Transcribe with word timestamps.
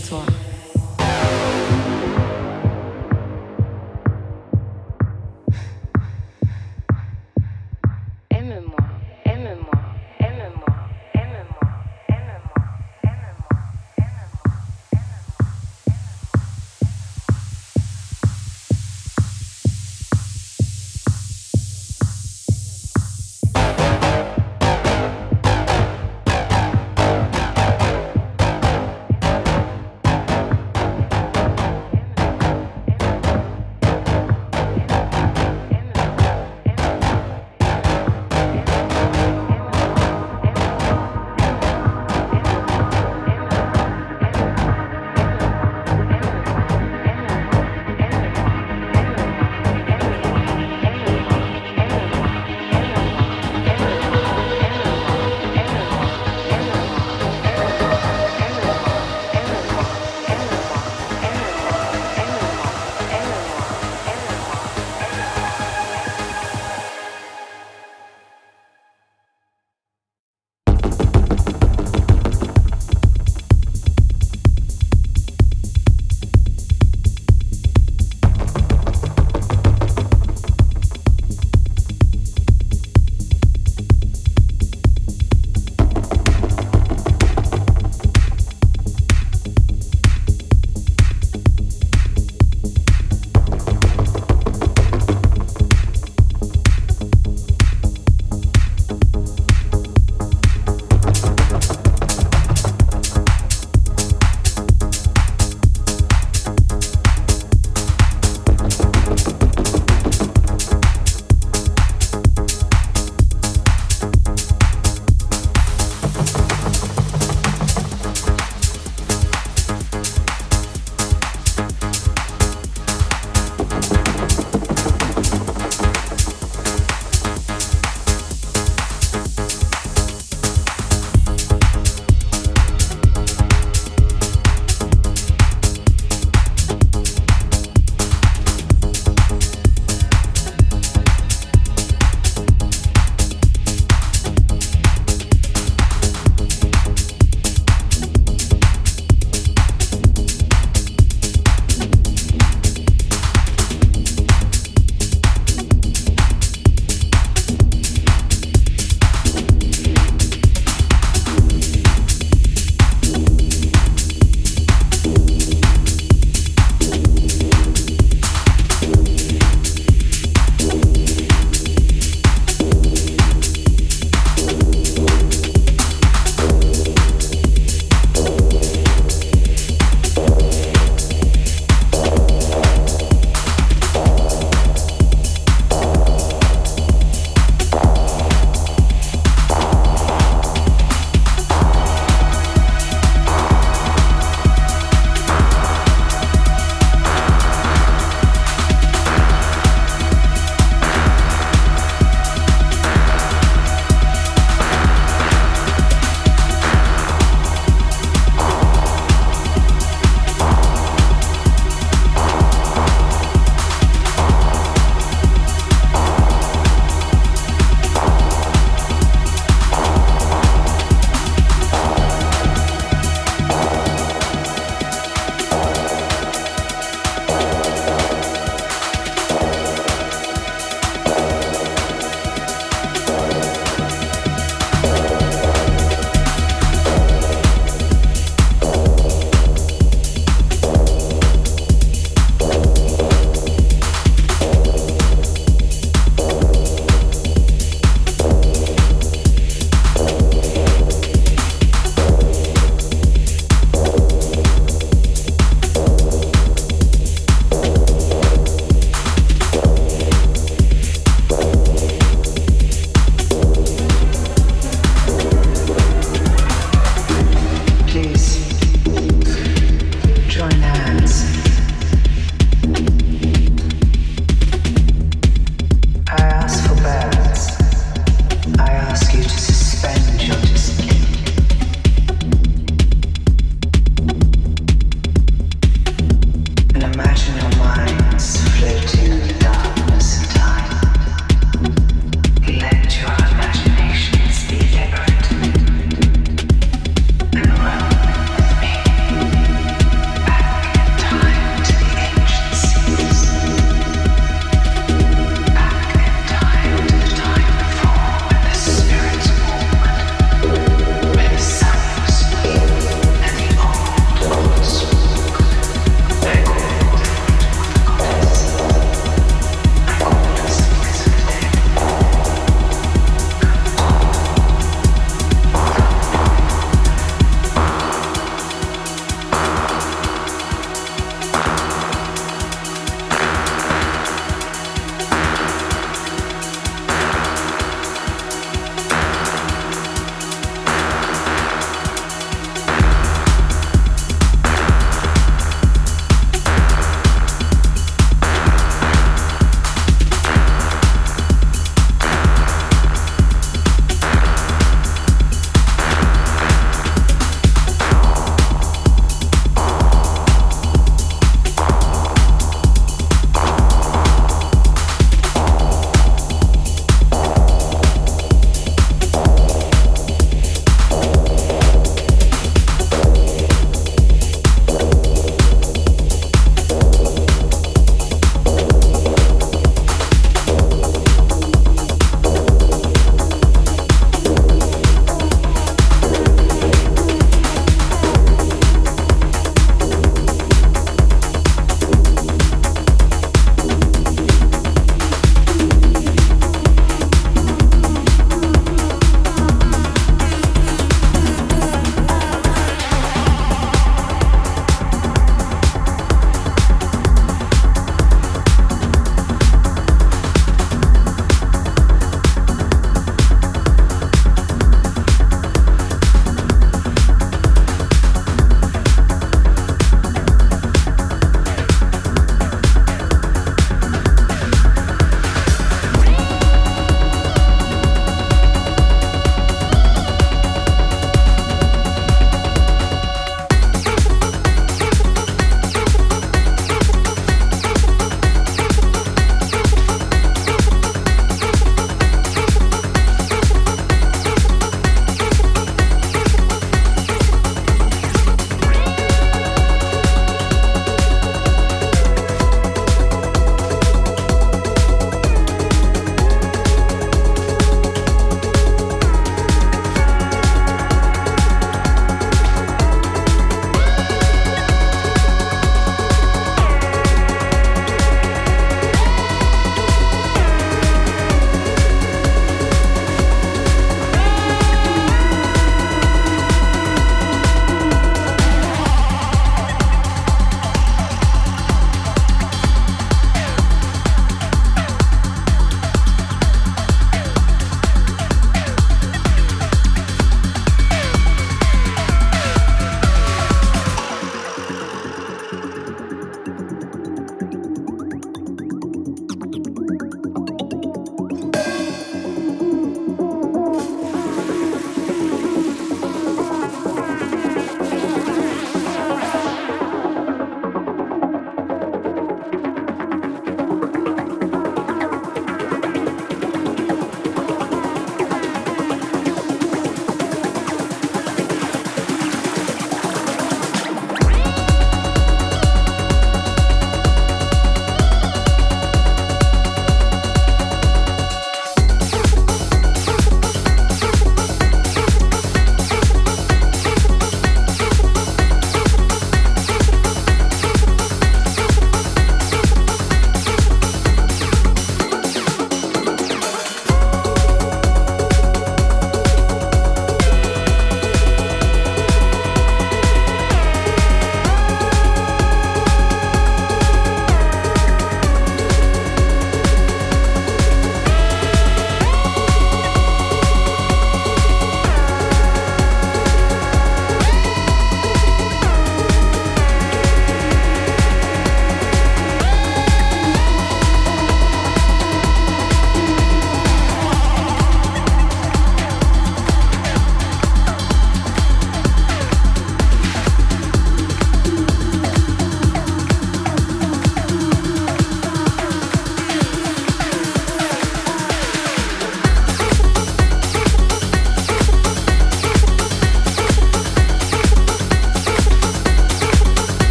toi. 0.00 0.37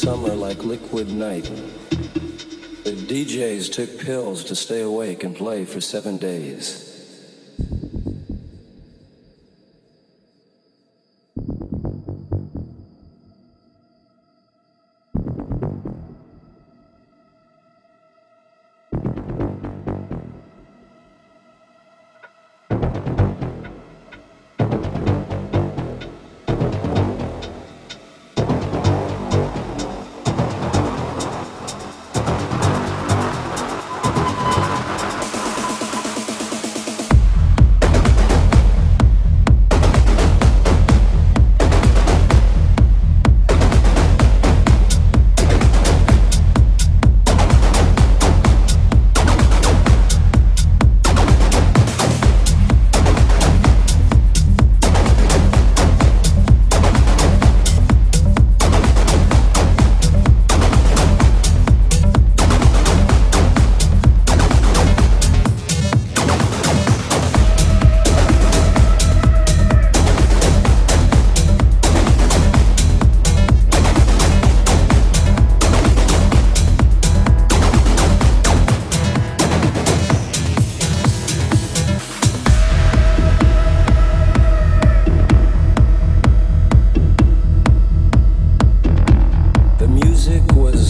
Summer 0.00 0.34
like 0.34 0.64
liquid 0.64 1.12
night. 1.12 1.44
The 2.84 2.92
DJs 2.92 3.70
took 3.70 3.98
pills 3.98 4.44
to 4.44 4.56
stay 4.56 4.80
awake 4.80 5.24
and 5.24 5.36
play 5.36 5.66
for 5.66 5.82
seven 5.82 6.16
days. 6.16 6.89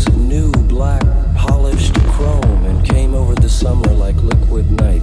new 0.08 0.50
black 0.68 1.02
polished 1.36 1.94
chrome 2.12 2.64
and 2.64 2.84
came 2.86 3.14
over 3.14 3.34
the 3.34 3.48
summer 3.48 3.92
like 3.94 4.16
liquid 4.16 4.70
night. 4.72 5.02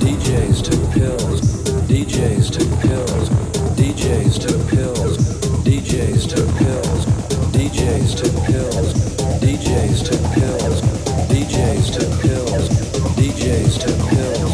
DJs 0.00 0.62
took 0.62 0.82
pills, 0.92 1.40
DJs 1.88 2.50
took 2.52 2.68
pills, 2.80 3.28
DJs 3.78 4.38
took 4.40 4.68
pills, 4.68 5.16
DJs 5.64 6.28
took 6.28 6.48
pills, 6.58 7.06
DJs 7.54 8.16
took 8.16 8.34
pills, 8.44 8.94
DJs 9.40 10.04
took 10.04 10.22
pills, 10.32 10.80
DJs 11.08 11.70
took 11.90 12.10
pills, 12.20 12.70
DJs 13.28 13.78
took 13.80 13.94
pills, 14.00 14.50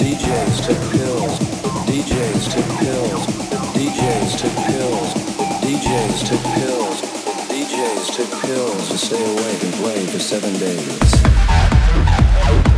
DJs 0.00 0.66
took 0.66 0.80
pills, 0.92 1.38
DJs 1.88 2.54
took 2.54 2.78
pills. 2.78 3.33
DJs 5.94 6.28
took 6.28 6.42
pills. 6.54 7.02
DJs 7.50 8.16
took 8.16 8.30
pills 8.42 8.88
to 8.88 8.98
stay 8.98 9.22
awake 9.22 9.62
and 9.62 9.72
play 9.74 10.04
for 10.06 10.18
seven 10.18 10.52
days. 10.58 12.73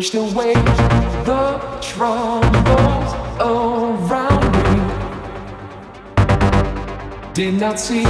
Pushed 0.00 0.14
away 0.14 0.54
the 0.54 1.60
troubles 1.82 3.12
around 3.38 4.52
me. 4.56 4.80
Did 7.34 7.60
not 7.60 7.78
see 7.78 8.04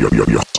ya, 0.00 0.08
ya, 0.16 0.24
ya. 0.32 0.49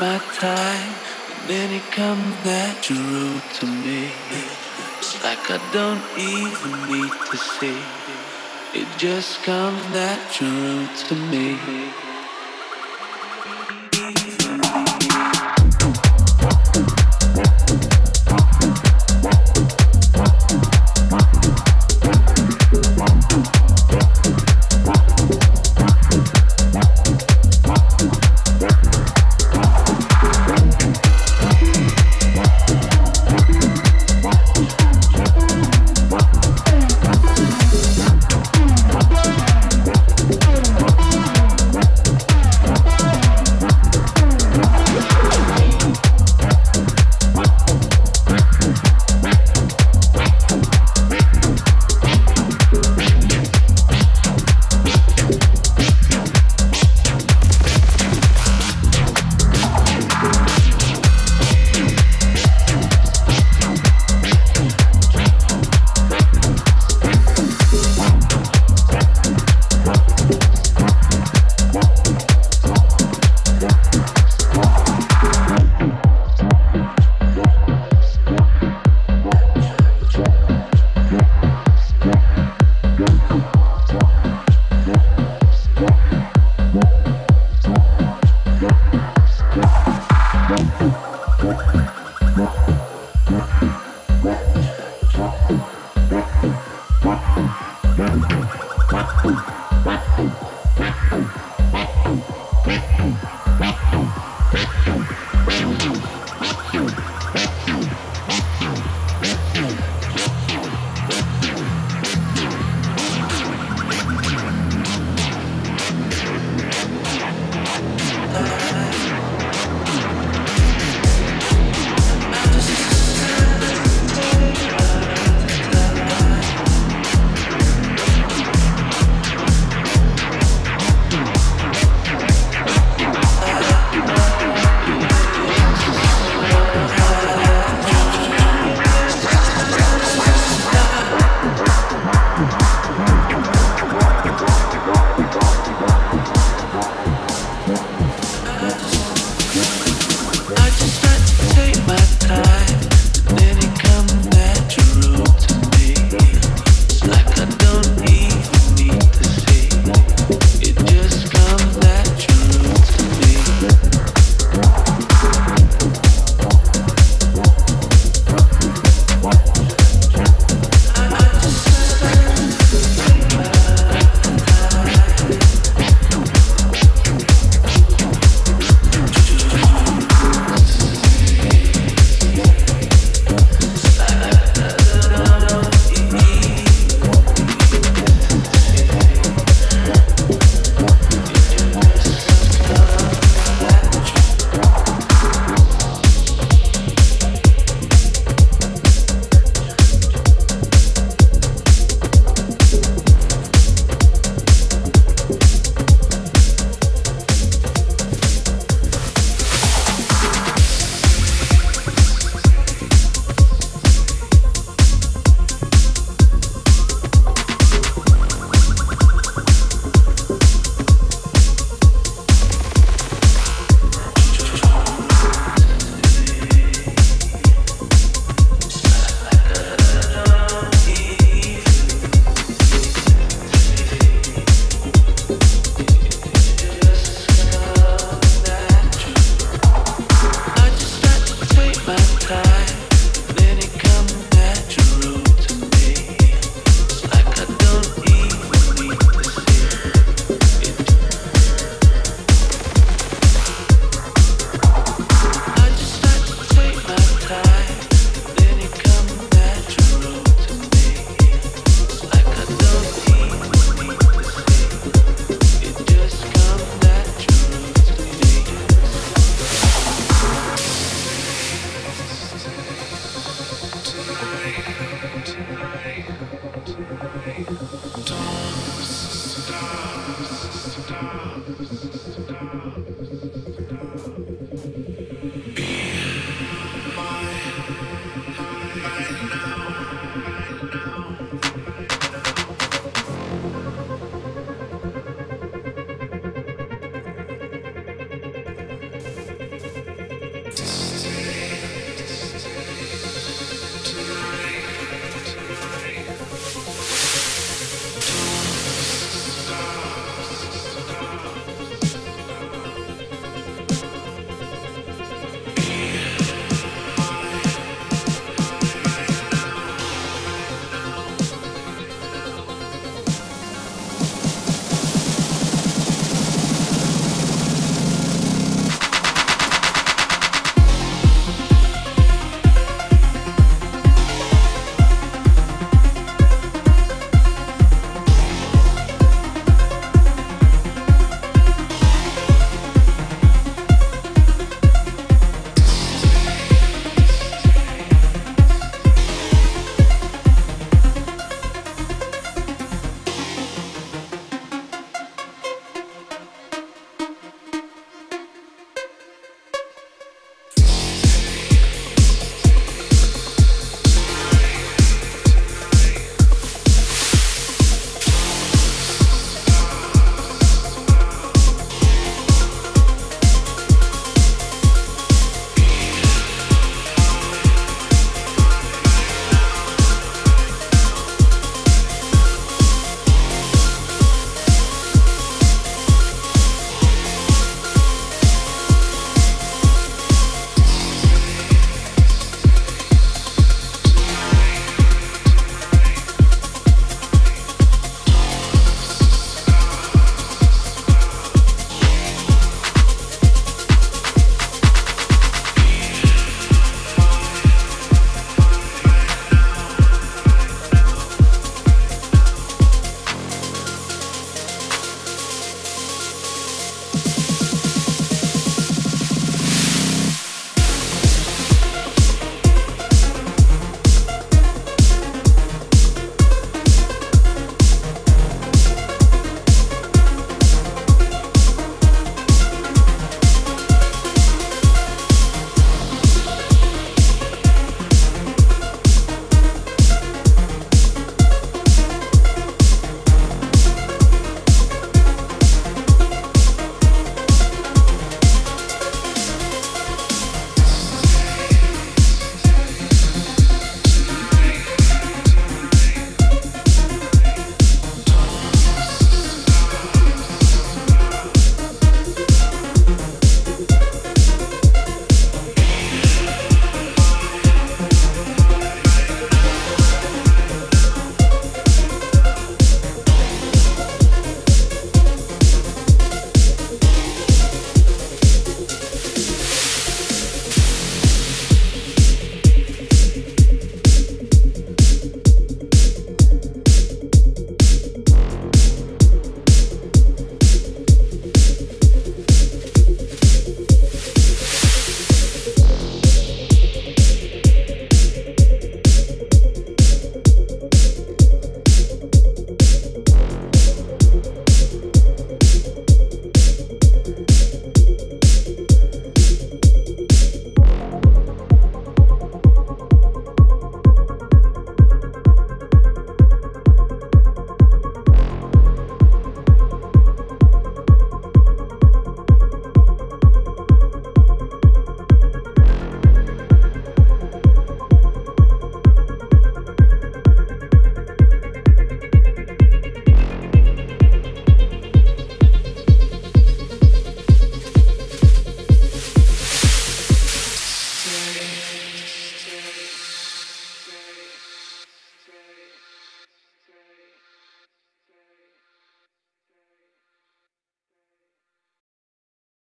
My 0.00 0.18
time, 0.34 0.94
and 1.30 1.48
then 1.48 1.72
it 1.72 1.82
comes 1.90 2.44
natural 2.44 3.40
to 3.58 3.66
me. 3.66 4.10
It's 4.98 5.22
like 5.24 5.50
I 5.50 5.58
don't 5.72 6.02
even 6.16 6.72
need 6.92 7.12
to 7.30 7.36
see. 7.36 7.82
It 8.74 8.86
just 8.96 9.42
comes 9.42 9.82
natural 9.90 10.86
to 11.08 11.14
me. 11.14 12.07